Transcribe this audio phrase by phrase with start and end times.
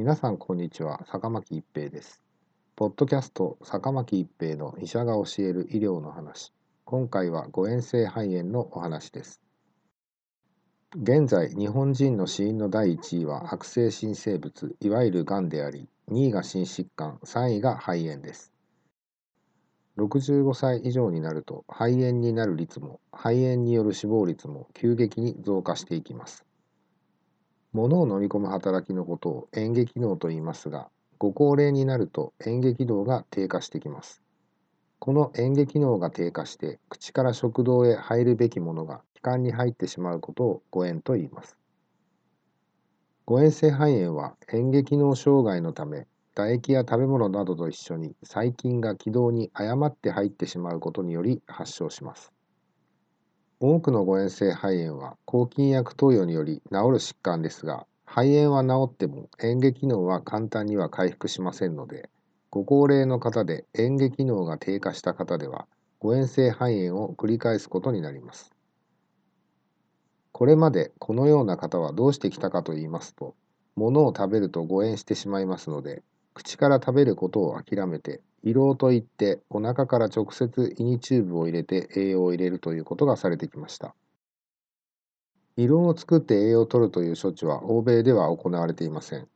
[0.00, 1.04] 皆さんこんにちは。
[1.04, 2.22] 坂巻一平です。
[2.74, 6.54] ポッドキャスト坂巻一平の医者が教える医療の話。
[6.86, 9.42] 今回は誤嚥性肺炎のお話です。
[10.96, 18.54] 現在日本人の死因の第1位は悪性新生物いわゆるがんであり2位が心疾患3位が肺炎です。
[19.98, 26.46] 65歳以上になると肺炎になる率も肺炎による死亡率も急激に増加していきます。
[27.72, 34.22] 物を飲み込む働きのことを嚥下機能と言いますがご高齢になると嚥下機能が低下してきます
[35.00, 41.58] この嚥下機能が低下して口から食道へ入るべきものが気管に入ってしまうことを誤嚥と言います。
[43.24, 52.30] 誤嚥性肺炎は嚥下機能障害のため唾液や食べ物などと一緒に細菌が気道に誤って入ってしまうことにより発症します。
[53.60, 62.08] 多くの誤嚥性肺炎は抗菌薬投与により治る疾患ですが肺炎は治っても嚥下機能は簡単には回復しませんので
[62.50, 65.66] ご高齢の方で嚥下機能が低下した方では
[66.00, 68.50] 誤嚥性肺炎を繰り返すことになります。
[70.32, 73.34] これまでこのような方はどうしてきたかと言いますと、
[73.76, 76.02] 物を食べると誤嚥してしまいますので、
[76.42, 83.94] 口から食べることを諦めて、胃ろうといってお腹から直接胃にチューブを入れて栄養を入れるということがされてきました。
[85.56, 89.28] 胃ろうを作って栄養を取るという処置は欧米では行われていません。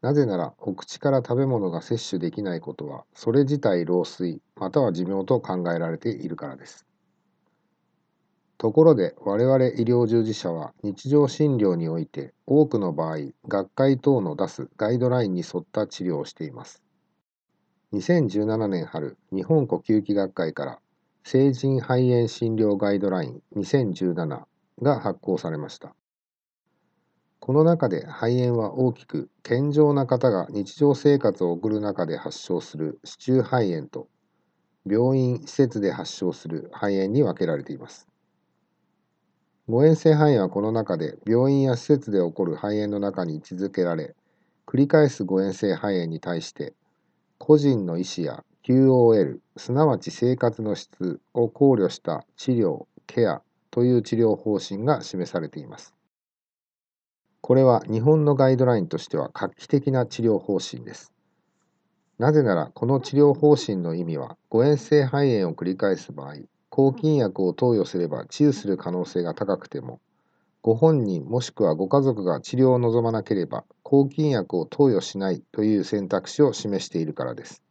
[0.00, 6.86] なぜなら、お口から食べ物が摂取できないことは、それ自体老衰、または寿命と考えられているからです。
[8.58, 16.82] ところで我々医療従事者は日常診療において多くの場合学会等の出すガイドラインに沿った治療をしています。
[17.92, 20.80] 2017年春日本呼吸器学会から
[21.22, 24.42] 成人肺炎診療ガイドライン2017
[24.82, 25.94] が発行されました。
[27.38, 34.08] この中で肺炎は大きく健常な方が日常生活を送る中で発症する支柱肺炎と
[34.84, 38.08] 病院施設で発症する肺炎に分けられています。
[39.68, 44.16] 誤嚥性肺炎はこの中で病院や施設で起こる肺炎の中に位置づけられ、
[44.66, 46.72] 繰り返す誤嚥性肺炎に対して、
[47.36, 55.94] 個人の意思や QOL、すなわち生活の質を考慮した治療、ケアという治療方針が示されています。
[57.42, 61.12] これは日本のガイドラインとしては画期的な治療方針です。
[62.18, 66.36] なぜならこの治療方針の意味は誤嚥性肺炎を繰り返す場合
[66.78, 70.00] 抗菌薬を投与すれば治癒する可能性が高くても、
[70.62, 77.64] ご本人もしくはご家族が治療を望まなければ抗菌薬を投与しないという選択肢を示しているからです。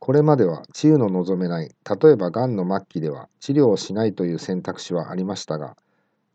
[0.00, 5.76] これまでは治癒の望めない、例えばがんの末期では治療をしないという選択肢はありましたが、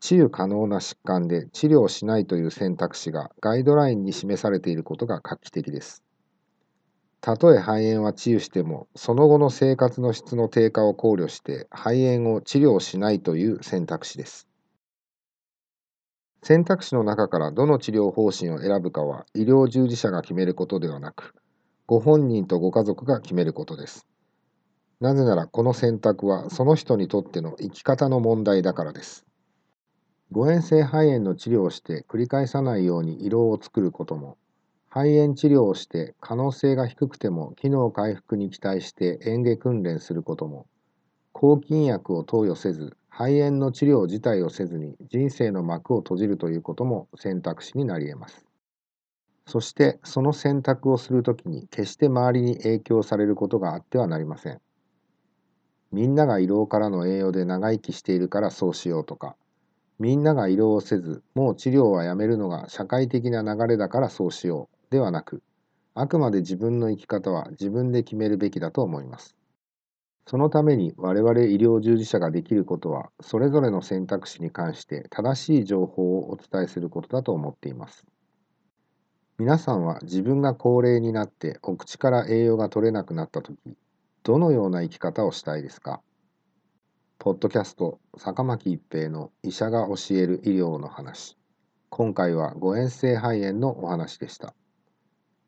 [0.00, 6.05] 治癒可能な疾患で治療をしないという選択肢がガイドラインに示されていることが画期的です。
[7.26, 14.46] たとえ肺炎は治癒しても、その後の生活の質の低下を考慮して肺炎を治療しないという選択肢です。
[16.44, 21.34] 選択肢の中からどの治療方針を選ぶかは医療従事者が決めることではなく、
[21.88, 24.06] ご本人とご家族が決めることです。
[25.00, 29.26] なぜならこの選択はその人にとっての生き方の問題だからです。
[30.30, 34.38] 誤嚥性肺炎の治療をして繰り返さないように胃ろうを作ることも
[34.96, 40.66] 肺炎治療をして可能性が低くても機能回復に期待して嚥下訓練することも
[41.34, 48.46] 抗菌薬を投与せず肺炎の治療自体をせずに人生の幕を閉じるということも選択肢になり得ます。
[49.46, 54.62] そしてその選択をするときに決して周りに影響されることがあってはなりません。
[55.92, 59.36] みんなが胃ろうからの栄養で長生きしているからそうしようとか
[59.98, 65.42] みんなが胃ろうをせずもう治療はやめるのが社会的な流れだからそうしようではなく、
[65.94, 69.36] あくまで自分の生き方は自分で決めるべきだと思います。
[70.26, 78.04] そのために我々医療従事者ができることは、それぞれの選択肢に関して正しい情報をお伝えすることだと思っています。
[79.38, 83.56] 皆さんは自分が高齢になってお口から栄養が取れなくなった時、
[84.22, 86.00] どのような生き方をしたいですか？
[87.18, 91.36] ポッドキャスト坂巻一平の医者が教える医療の話
[91.88, 94.54] 今回は誤嚥性肺炎のお話でした